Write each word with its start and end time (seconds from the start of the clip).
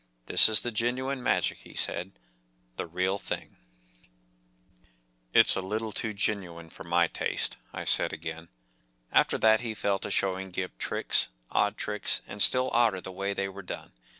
“This 0.25 0.49
is 0.49 0.61
the 0.61 0.71
genuine 0.71 1.21
magic,” 1.21 1.59
he 1.59 1.75
said. 1.75 2.13
“The 2.75 2.87
real 2.87 3.19
thing.” 3.19 3.57
“It’s 5.35 5.55
a 5.55 5.61
little 5.61 5.91
too 5.91 6.11
genuine 6.11 6.71
for 6.71 6.83
my 6.83 7.05
taste,” 7.07 7.57
I 7.71 7.85
said 7.85 8.11
again. 8.11 8.49
After 9.11 9.37
that 9.37 9.61
he 9.61 9.75
fell 9.75 9.99
to 9.99 10.09
showing 10.09 10.49
Gip 10.49 10.79
tricks, 10.79 11.27
odd 11.51 11.77
tricks, 11.77 12.21
and 12.25 12.41
still 12.41 12.71
odder 12.73 12.99
the 12.99 13.11
way 13.11 13.33
they 13.35 13.47
were 13.47 13.61
done. 13.61 13.93